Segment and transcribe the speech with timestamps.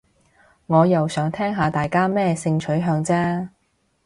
[0.65, 3.49] 我又想聽下大家咩性取向啫